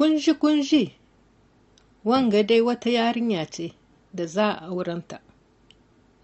kunji 0.00 0.34
kunji. 0.34 0.92
Wanga 2.04 2.42
dai 2.42 2.60
wata 2.60 2.90
yarinya 2.90 3.44
ce 3.46 3.72
da 4.14 4.26
za 4.26 4.52
a 4.58 4.66
aurenta 4.66 5.20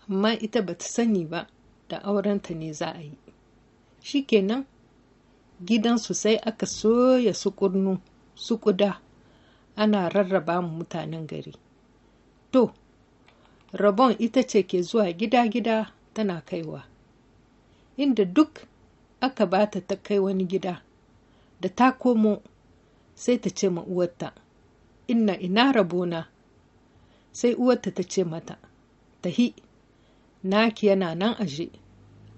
amma 0.08 0.32
ita 0.32 0.62
ba 0.62 0.74
ta 0.74 0.84
sani 0.86 1.24
ba 1.26 1.46
da 1.88 1.98
aurenta 2.02 2.54
ne 2.54 2.72
za 2.72 2.94
a 2.94 3.00
yi. 3.00 3.12
Shikenan 4.02 4.64
gidansu 5.64 6.14
sai 6.14 6.36
aka 6.36 6.66
soya 6.66 7.34
su 7.34 7.50
kurnu 7.52 8.00
su 8.34 8.56
kuda 8.58 9.00
ana 9.76 10.08
rarraba 10.08 10.62
mu 10.62 10.78
mutanen 10.78 11.26
gari. 11.26 11.52
To 12.52 12.72
rabon 13.72 14.16
ita 14.18 14.42
ce 14.42 14.62
ke 14.62 14.80
zuwa 14.82 15.12
gida-gida 15.12 15.92
tana 16.14 16.40
kaiwa 16.40 16.80
inda 17.96 18.24
duk 18.24 18.64
aka 19.20 19.46
bata 19.46 19.80
ta 19.80 19.96
kai 19.96 20.18
wani 20.18 20.44
gida 20.48 20.80
da 21.60 21.68
ta 21.68 21.92
komo 21.92 22.40
sai 23.16 23.38
ta 23.40 23.50
ce 23.50 23.68
ma 23.68 23.80
uwarta 23.82 24.32
inna 25.08 25.34
ina 25.40 25.72
rabona? 25.72 26.28
Sai 27.32 27.54
uwarta 27.54 27.90
ta 27.90 28.02
ce 28.02 28.24
mata 28.24 28.58
tahi 29.22 29.54
naki 30.44 30.86
yana 30.86 31.14
nan 31.14 31.34
aje 31.40 31.70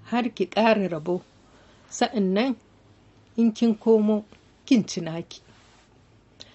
har 0.04 0.30
ki 0.34 0.46
ƙara 0.46 0.88
rabo. 0.88 1.20
Sa'an 1.90 2.32
nan 2.34 2.56
in 3.36 3.52
kin 3.52 3.74
komo 3.74 4.24
kin 4.64 4.86
ci 4.86 5.00
naki. 5.00 5.40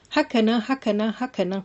Hakanan 0.10 0.62
haka 0.62 0.94
nan 0.94 1.12
haka 1.14 1.44
nan 1.46 1.64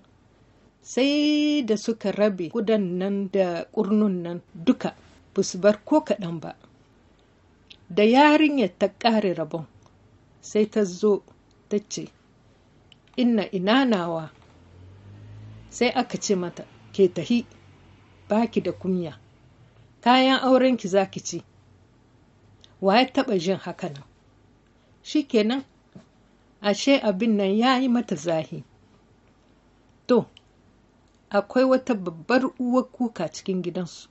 sai 0.82 1.62
da 1.64 1.76
suka 1.76 2.10
rabe 2.12 2.48
kudan 2.50 2.98
nan 2.98 3.28
da 3.32 3.64
ƙurnun 3.72 4.22
nan 4.22 4.42
duka 4.54 4.94
ba 5.34 5.42
su 5.42 5.58
bar 5.58 5.80
ko 5.84 6.00
kaɗan 6.00 6.40
ba. 6.40 6.56
Da 7.90 8.02
yarinyar 8.02 8.70
ta 8.78 8.88
ƙare 8.98 9.34
rabon 9.34 9.66
sai 10.40 10.66
ta 10.66 10.84
zo 10.84 11.22
ta 11.68 11.78
ce 11.88 12.08
inna 13.18 13.50
ina 13.50 13.84
nawa? 13.84 14.30
Sai 15.70 15.90
aka 15.90 16.18
ce 16.18 16.34
mata 16.34 16.64
ke 16.92 17.08
tahi 17.08 17.46
baki 18.28 18.60
da 18.62 18.72
kumya 18.72 19.18
kayan 20.00 20.40
aurenki 20.40 20.88
za 20.88 21.06
ki 21.10 21.20
ci. 21.20 21.42
Wa 22.80 22.98
ya 22.98 23.04
taɓa 23.12 23.38
jin 23.38 23.56
haka 23.56 23.88
nan 23.88 24.04
shi 25.02 25.22
kenan 25.26 25.64
ashe 26.60 27.00
abin 27.02 27.36
nan 27.36 27.56
ya 27.58 27.78
yi 27.80 27.88
mata 27.88 28.14
zahi. 28.16 28.64
To 30.06 30.26
akwai 31.30 31.64
wata 31.64 31.94
babbar 31.94 32.42
uwar 32.58 32.84
kuka 32.84 33.28
cikin 33.28 33.62
gidansu. 33.62 34.08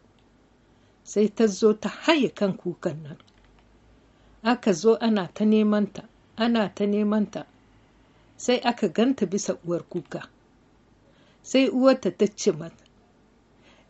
Sai 1.04 1.28
ta 1.30 1.48
zo 1.48 1.74
ta 1.74 1.90
haye 1.90 2.30
kan 2.30 2.54
kukan 2.58 3.04
nan. 3.04 3.18
Aka 4.44 4.74
zo 4.74 4.96
ana 5.00 5.28
ta 5.34 5.46
nemanta 5.46 6.04
ana 6.38 6.70
ta 6.76 6.86
nemanta 6.86 7.46
sai 8.38 8.60
aka 8.62 8.88
ganta 8.88 9.26
bisa 9.26 9.58
uwar 9.66 9.84
kuka. 9.90 10.30
Sai 11.42 11.70
uwarta 11.70 12.12
ta 12.12 12.26
ce 12.28 12.52
mata 12.52 12.86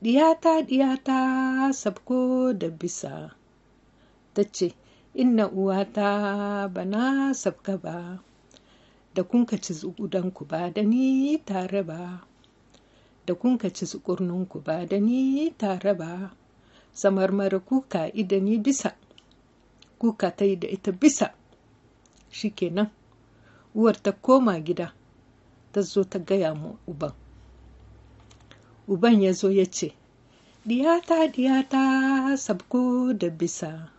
diyata 0.01 0.61
diyata 0.63 1.19
sabko 1.73 2.53
da 2.53 2.69
bisa. 2.69 3.35
Ta 4.33 4.43
ce 4.43 4.73
inna 5.13 5.47
uwata 5.51 6.67
bana 6.69 7.33
sabka 7.33 7.77
ba 7.77 8.19
da 9.13 9.23
kunka 9.23 9.57
ci 9.57 9.73
zugudanku 9.73 10.45
ba 10.45 10.69
da 10.69 10.81
ni 10.81 11.37
tare 11.43 11.83
ba 11.83 12.21
da 13.25 13.33
kunka 13.35 13.69
ci 13.73 13.85
zukurninku 13.85 14.61
ba 14.63 14.85
da 14.85 14.97
ni 14.99 15.49
tare 15.57 15.93
ba 15.93 16.31
samar 16.93 17.31
mara 17.31 17.59
kuka 17.59 18.07
idani 18.13 18.57
bisa 18.61 18.95
kuka 19.99 20.31
ta 20.31 20.45
yi 20.45 20.55
da 20.55 20.67
ita 20.69 20.91
bisa. 20.91 21.33
Shikenan 22.29 22.89
uwar 23.77 23.93
ta 24.03 24.11
koma 24.11 24.57
gida 24.59 24.93
ta 25.71 25.81
zo 25.81 26.01
ta 26.03 26.17
gaya 26.19 26.53
mu 26.57 26.77
uban. 26.89 27.13
Uban 28.87 29.21
ya 29.21 29.33
zo 29.33 29.49
ya 29.53 29.65
ce 29.69 29.93
diyata 30.65 31.27
diyata 31.29 31.83
sabko 32.37 33.13
da 33.13 33.29
bisa. 33.29 33.91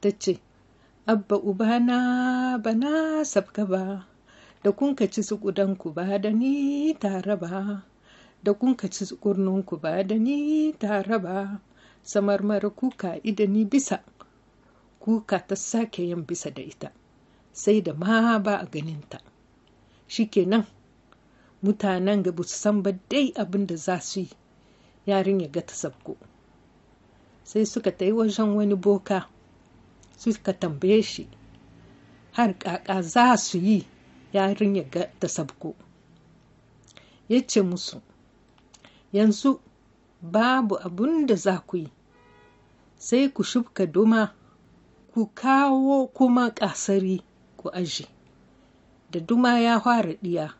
Ta 0.00 0.10
ce 0.18 0.38
abba 1.06 1.36
ubana 1.36 2.58
bana 2.62 3.24
sabka 3.24 3.66
ba 3.66 4.06
da 4.62 4.70
kunka 4.72 5.10
ci 5.10 5.22
ku 5.78 5.90
ba 5.90 6.18
da 6.18 6.30
ni 6.30 6.94
tare 6.94 7.36
ba 7.36 7.82
da 8.42 8.52
kunka 8.54 8.86
ci 8.88 9.02
ku 9.18 9.76
ba 9.82 10.02
da 10.06 10.14
ni 10.14 10.72
tare 10.78 11.18
ba 11.18 11.58
samar 12.02 12.42
mara 12.42 12.70
kuka 12.70 13.18
idani 13.24 13.64
bisa 13.66 13.98
kuka 15.02 15.38
ta 15.42 15.56
sake 15.56 16.02
yin 16.06 16.22
bisa 16.22 16.50
da 16.54 16.62
ita. 16.62 16.92
Sai 17.56 17.80
da 17.80 17.92
ma 17.94 18.38
ba 18.38 18.56
a 18.60 18.66
ganinta. 18.66 19.18
Shikenan 20.08 20.66
mutanen 21.62 22.22
ga 22.22 22.30
su 22.36 22.44
san 22.44 22.82
ba 22.82 22.92
dai 23.08 23.32
abin 23.34 23.66
da 23.66 23.76
za 23.76 23.98
su 24.00 24.20
yi. 24.20 24.28
Yarin 25.06 25.40
ya 25.40 25.48
ga 25.48 25.62
ta 25.66 25.74
sabko 25.74 26.16
sai 27.44 27.64
suka 27.66 27.90
ta 27.96 28.04
yi 28.04 28.12
wajen 28.12 28.54
wani 28.56 28.74
boka 28.74 29.28
suka 30.18 30.52
tambaye 30.52 31.02
shi 31.02 31.28
har 32.32 32.54
kaka 32.58 33.02
za 33.02 33.36
su 33.36 33.58
yi? 33.58 33.86
Yarin 34.32 34.76
ya 34.76 34.82
ga 34.84 35.06
ta 35.20 35.28
sabko 35.28 35.74
ya 37.28 37.40
ce 37.46 37.62
musu 37.62 38.02
yanzu 39.12 39.60
babu 40.22 40.76
abun 40.76 41.26
da 41.26 41.34
za 41.36 41.58
ku 41.66 41.76
yi. 41.76 41.88
Sai 42.98 43.28
ku 43.32 43.42
shubka 43.42 43.86
duma 43.86 44.34
ku 45.14 45.26
kawo 45.34 46.06
kuma 46.12 46.50
ƙasari. 46.50 47.22
Ku 47.66 47.70
aje. 47.74 48.06
Da 49.10 49.20
duma 49.20 49.58
ya 49.60 49.80
fara 49.80 50.14
ɗiya 50.22 50.54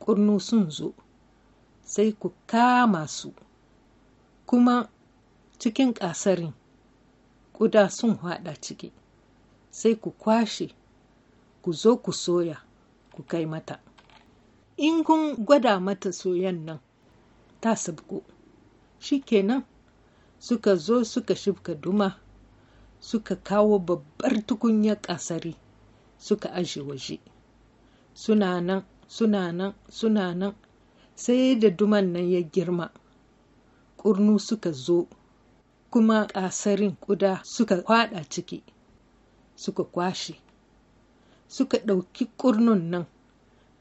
ƙurnu 0.00 0.40
sun 0.40 0.70
zo 0.70 0.94
sai 1.84 2.12
ku 2.12 2.32
kama 2.46 3.08
su. 3.08 3.32
Kuma 4.46 4.88
cikin 5.58 5.92
ƙasarin 5.94 6.52
ƙuda 7.52 7.90
sun 7.90 8.16
haɗa 8.18 8.54
ciki 8.60 8.92
sai 9.70 9.94
ku 9.96 10.10
kwashe 10.10 10.70
ku 11.62 11.72
zo 11.72 11.96
ku 11.96 12.12
soya 12.12 12.62
ku 13.14 13.22
kai 13.26 13.46
mata. 13.46 13.80
In 14.76 15.02
kun 15.04 15.34
gwada 15.44 15.80
mata 15.80 16.12
soyan 16.12 16.64
nan 16.64 16.78
ta 17.60 17.74
sabko 17.76 18.22
kenan 19.26 19.64
suka 20.38 20.76
zo 20.76 21.02
suka 21.04 21.34
shibka 21.34 21.74
duma 21.74 22.20
suka 23.00 23.34
kawo 23.36 23.78
babbar 23.78 24.46
tukunyar 24.46 25.00
ƙasari. 25.02 25.56
Suka 26.18 26.48
aje 26.52 26.80
waje. 26.80 27.18
Suna 28.14 28.60
nan 28.60 28.82
suna 29.08 29.52
nan 29.52 29.74
suna 29.88 30.34
nan. 30.34 30.54
Sai 31.14 31.54
da 31.58 31.70
duman 31.70 32.12
nan 32.12 32.30
ya 32.30 32.40
girma 32.42 32.90
ƙurnu 33.96 34.38
suka 34.38 34.72
zo 34.72 35.06
kuma 35.90 36.26
ƙasarin 36.26 36.96
ƙuda 37.00 37.40
suka 37.44 37.82
kwaɗa 37.82 38.28
ciki 38.28 38.62
suka 39.56 39.84
kwashe. 39.84 40.34
Suka 41.48 41.78
ɗauki 41.78 42.28
ƙurnun 42.38 42.90
nan 42.90 43.06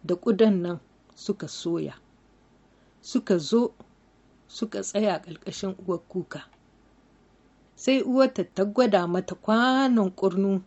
da 0.03 0.15
ƙudan 0.15 0.61
nan 0.61 0.79
suka 1.15 1.47
soya. 1.47 1.93
Suka 3.01 3.37
zo 3.39 3.73
suka 4.47 4.81
tsaya 4.81 5.19
ƙarƙashin 5.21 5.75
uwar 5.87 5.99
kuka. 6.07 6.43
Sai 7.75 8.01
uwarta 8.01 8.43
ta 8.43 8.63
gwada 8.65 9.07
mata 9.07 9.35
kwanon 9.35 10.11
ƙurnu 10.15 10.61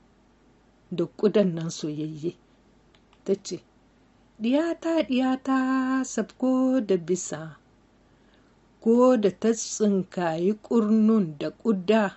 da 0.90 1.06
ƙudan 1.06 1.54
nan 1.54 1.70
soyayye. 1.70 2.34
Ta 3.24 3.34
ce 3.42 3.60
diyata 4.38 5.02
diyata 5.02 6.04
sabko 6.04 6.80
da 6.80 6.96
bisa 6.96 7.56
ko 8.80 9.16
da 9.16 9.30
ta 9.30 9.52
tsinkayi 9.52 10.52
ƙurnun 10.62 11.38
da 11.38 11.50
ƙuda. 11.50 12.16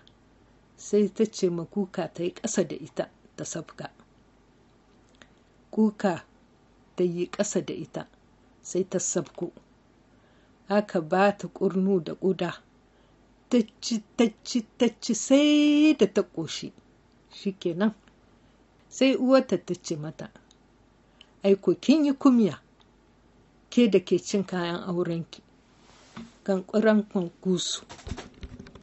Sai 0.78 1.10
ta 1.10 1.26
ce 1.26 1.50
ma 1.50 1.66
kuka 1.66 2.08
ta 2.14 2.24
yi 2.24 2.32
ƙasa 2.32 2.64
da 2.68 2.76
ita 2.76 3.10
ta 3.36 3.44
sabka. 3.46 3.90
Kuka 5.72 6.26
ta 6.96 7.04
yi 7.04 7.28
ƙasa 7.28 7.62
da 7.66 7.74
ita 7.74 8.08
sai 8.62 8.84
ta 8.84 9.00
sabko. 9.00 9.52
Aka 10.70 11.02
ba 11.02 11.32
ta 11.38 11.48
ƙurnu 11.48 12.04
da 12.04 12.14
ƙuda. 12.16 12.54
Ta 13.50 13.58
ci 13.82 14.04
ta 14.16 14.26
ci 14.44 14.66
ta 14.78 14.88
ci 15.02 15.14
sai 15.14 15.94
da 15.98 16.08
ta 16.08 16.22
ƙoshi. 16.24 16.72
Shikenan 17.32 17.94
sai 18.92 19.16
uwarta 19.16 19.58
ta 19.58 19.74
ce 19.76 19.96
mata 19.96 20.30
aiko 21.44 21.74
kin 21.80 22.06
yi 22.06 22.14
kumya 22.14 22.60
ke 23.70 23.88
da 23.90 24.00
ke 24.00 24.20
cin 24.20 24.44
kayan 24.44 24.84
aurenki. 24.84 25.42
Kan 26.44 26.64
ƙuran 26.68 27.08
gusu 27.42 27.86